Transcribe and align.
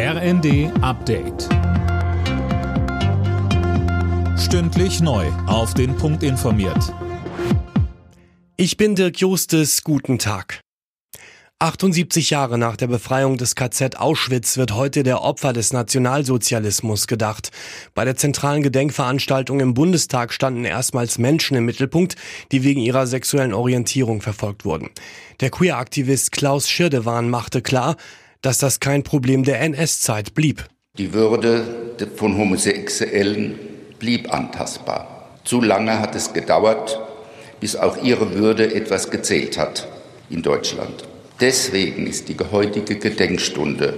RND 0.00 0.70
Update. 0.80 1.48
Stündlich 4.38 5.00
neu. 5.00 5.26
Auf 5.48 5.74
den 5.74 5.96
Punkt 5.96 6.22
informiert. 6.22 6.94
Ich 8.56 8.76
bin 8.76 8.94
Dirk 8.94 9.18
Justes. 9.18 9.82
Guten 9.82 10.20
Tag. 10.20 10.60
78 11.58 12.30
Jahre 12.30 12.58
nach 12.58 12.76
der 12.76 12.86
Befreiung 12.86 13.38
des 13.38 13.56
KZ 13.56 13.96
Auschwitz 13.96 14.56
wird 14.56 14.72
heute 14.72 15.02
der 15.02 15.22
Opfer 15.22 15.52
des 15.52 15.72
Nationalsozialismus 15.72 17.08
gedacht. 17.08 17.50
Bei 17.94 18.04
der 18.04 18.14
zentralen 18.14 18.62
Gedenkveranstaltung 18.62 19.58
im 19.58 19.74
Bundestag 19.74 20.32
standen 20.32 20.64
erstmals 20.64 21.18
Menschen 21.18 21.56
im 21.56 21.64
Mittelpunkt, 21.64 22.14
die 22.52 22.62
wegen 22.62 22.80
ihrer 22.80 23.08
sexuellen 23.08 23.52
Orientierung 23.52 24.22
verfolgt 24.22 24.64
wurden. 24.64 24.90
Der 25.40 25.50
Queer-Aktivist 25.50 26.30
Klaus 26.30 26.70
Schirdewan 26.70 27.28
machte 27.30 27.62
klar, 27.62 27.96
dass 28.42 28.58
das 28.58 28.80
kein 28.80 29.02
Problem 29.02 29.44
der 29.44 29.60
NS-Zeit 29.60 30.34
blieb. 30.34 30.64
Die 30.96 31.12
Würde 31.12 31.64
von 32.16 32.36
Homosexuellen 32.36 33.58
blieb 33.98 34.32
antastbar. 34.32 35.28
Zu 35.44 35.60
lange 35.60 35.98
hat 35.98 36.14
es 36.14 36.32
gedauert, 36.32 37.00
bis 37.60 37.76
auch 37.76 38.02
ihre 38.02 38.34
Würde 38.34 38.74
etwas 38.74 39.10
gezählt 39.10 39.58
hat 39.58 39.88
in 40.30 40.42
Deutschland. 40.42 41.04
Deswegen 41.40 42.06
ist 42.06 42.28
die 42.28 42.36
heutige 42.52 42.96
Gedenkstunde 42.96 43.94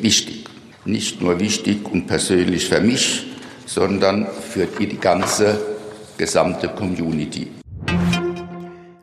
wichtig. 0.00 0.46
Nicht 0.84 1.20
nur 1.20 1.38
wichtig 1.38 1.86
und 1.90 2.06
persönlich 2.06 2.68
für 2.68 2.80
mich, 2.80 3.26
sondern 3.66 4.26
für 4.26 4.66
die 4.66 4.98
ganze 4.98 5.60
gesamte 6.18 6.68
Community. 6.68 7.61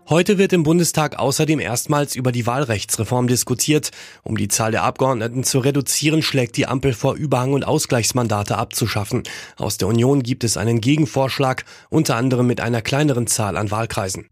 Heute 0.10 0.40
wird 0.40 0.54
im 0.54 0.64
Bundestag 0.64 1.20
außerdem 1.20 1.60
erstmals 1.60 2.16
über 2.16 2.32
die 2.32 2.48
Wahlrechtsreform 2.48 3.28
diskutiert. 3.28 3.92
Um 4.24 4.38
die 4.38 4.48
Zahl 4.48 4.72
der 4.72 4.82
Abgeordneten 4.82 5.44
zu 5.44 5.60
reduzieren, 5.60 6.24
schlägt 6.24 6.58
die 6.58 6.66
Ampel 6.66 6.94
vor, 6.94 7.14
Überhang- 7.14 7.54
und 7.54 7.64
Ausgleichsmandate 7.64 8.58
abzuschaffen. 8.58 9.22
Aus 9.56 9.78
der 9.78 9.88
Union 9.88 10.24
gibt 10.24 10.44
es 10.44 10.58
einen 10.58 10.82
Gegenvorschlag, 10.82 11.64
unter 11.92 12.16
anderem 12.16 12.48
mit 12.48 12.60
einer 12.60 12.82
kleineren 12.82 13.28
Zahl 13.28 13.56
an 13.56 13.70
Wahlkreisen. 13.70 14.26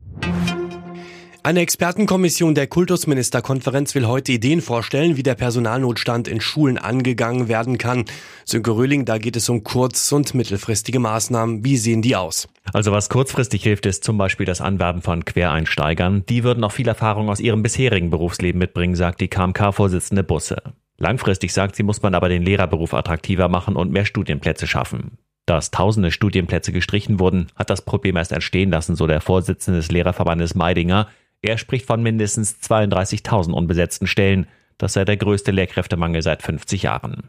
Eine 1.47 1.61
Expertenkommission 1.61 2.55
der 2.55 2.67
Kultusministerkonferenz 2.67 3.95
will 3.95 4.05
heute 4.05 4.33
Ideen 4.33 4.59
vorstellen, 4.59 5.15
wie 5.15 5.23
der 5.23 5.35
Personalnotstand 5.35 6.27
in 6.27 6.41
Schulen 6.41 6.77
angegangen 6.77 7.47
werden 7.47 7.77
kann. 7.77 8.03
Sönke 8.43 8.71
Röhling, 8.71 9.05
da 9.05 9.17
geht 9.17 9.37
es 9.37 9.47
um 9.47 9.63
kurz- 9.63 10.11
und 10.11 10.35
mittelfristige 10.35 10.99
Maßnahmen. 10.99 11.63
Wie 11.63 11.77
sehen 11.77 12.01
die 12.01 12.17
aus? 12.17 12.49
Also 12.73 12.91
was 12.91 13.07
kurzfristig 13.07 13.63
hilft, 13.63 13.85
ist 13.85 14.03
zum 14.03 14.17
Beispiel 14.17 14.45
das 14.45 14.59
Anwerben 14.59 15.01
von 15.01 15.23
Quereinsteigern. 15.23 16.25
Die 16.27 16.43
würden 16.43 16.65
auch 16.65 16.73
viel 16.73 16.89
Erfahrung 16.89 17.29
aus 17.29 17.39
ihrem 17.39 17.63
bisherigen 17.63 18.09
Berufsleben 18.09 18.59
mitbringen, 18.59 18.97
sagt 18.97 19.21
die 19.21 19.29
KMK-Vorsitzende 19.29 20.23
Busse. 20.23 20.61
Langfristig, 20.97 21.53
sagt 21.53 21.77
sie, 21.77 21.83
muss 21.83 22.01
man 22.01 22.13
aber 22.13 22.27
den 22.27 22.43
Lehrerberuf 22.43 22.93
attraktiver 22.93 23.47
machen 23.47 23.77
und 23.77 23.93
mehr 23.93 24.03
Studienplätze 24.03 24.67
schaffen. 24.67 25.17
Dass 25.45 25.71
tausende 25.71 26.11
Studienplätze 26.11 26.73
gestrichen 26.73 27.21
wurden, 27.21 27.47
hat 27.55 27.69
das 27.69 27.81
Problem 27.81 28.17
erst 28.17 28.33
entstehen 28.33 28.69
lassen, 28.69 28.97
so 28.97 29.07
der 29.07 29.21
Vorsitzende 29.21 29.79
des 29.79 29.89
Lehrerverbandes 29.89 30.55
Meidinger. 30.55 31.07
Er 31.41 31.57
spricht 31.57 31.85
von 31.85 32.01
mindestens 32.01 32.57
32.000 32.63 33.51
unbesetzten 33.51 34.07
Stellen. 34.07 34.47
Das 34.77 34.93
sei 34.93 35.05
der 35.05 35.17
größte 35.17 35.51
Lehrkräftemangel 35.51 36.21
seit 36.21 36.41
50 36.41 36.83
Jahren. 36.83 37.27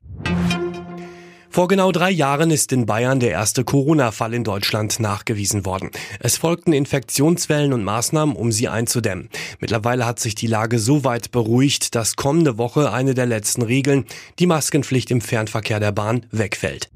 Vor 1.50 1.66
genau 1.66 1.92
drei 1.92 2.10
Jahren 2.10 2.50
ist 2.50 2.72
in 2.72 2.86
Bayern 2.86 3.20
der 3.20 3.30
erste 3.30 3.64
Corona-Fall 3.64 4.34
in 4.34 4.44
Deutschland 4.44 5.00
nachgewiesen 5.00 5.66
worden. 5.66 5.90
Es 6.20 6.36
folgten 6.36 6.72
Infektionswellen 6.72 7.72
und 7.72 7.84
Maßnahmen, 7.84 8.36
um 8.36 8.52
sie 8.52 8.68
einzudämmen. 8.68 9.28
Mittlerweile 9.58 10.06
hat 10.06 10.20
sich 10.20 10.34
die 10.34 10.46
Lage 10.46 10.78
so 10.78 11.04
weit 11.04 11.30
beruhigt, 11.32 11.94
dass 11.94 12.16
kommende 12.16 12.58
Woche 12.58 12.92
eine 12.92 13.14
der 13.14 13.26
letzten 13.26 13.62
Regeln, 13.62 14.04
die 14.38 14.46
Maskenpflicht 14.46 15.10
im 15.10 15.20
Fernverkehr 15.20 15.80
der 15.80 15.92
Bahn, 15.92 16.26
wegfällt. 16.30 16.90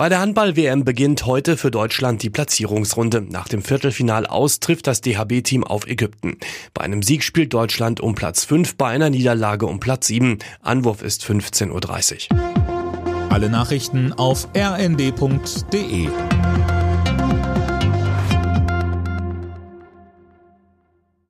Bei 0.00 0.08
der 0.08 0.20
Handball-WM 0.20 0.86
beginnt 0.86 1.26
heute 1.26 1.58
für 1.58 1.70
Deutschland 1.70 2.22
die 2.22 2.30
Platzierungsrunde. 2.30 3.20
Nach 3.20 3.48
dem 3.48 3.60
Viertelfinal 3.60 4.24
aus 4.24 4.58
trifft 4.58 4.86
das 4.86 5.02
DHB-Team 5.02 5.62
auf 5.62 5.86
Ägypten. 5.86 6.38
Bei 6.72 6.84
einem 6.84 7.02
Sieg 7.02 7.22
spielt 7.22 7.52
Deutschland 7.52 8.00
um 8.00 8.14
Platz 8.14 8.46
5, 8.46 8.78
bei 8.78 8.86
einer 8.86 9.10
Niederlage 9.10 9.66
um 9.66 9.78
Platz 9.78 10.06
7. 10.06 10.38
Anwurf 10.62 11.02
ist 11.02 11.22
15.30 11.22 12.32
Uhr. 12.32 13.28
Alle 13.28 13.50
Nachrichten 13.50 14.14
auf 14.14 14.48
rnd.de 14.56 16.08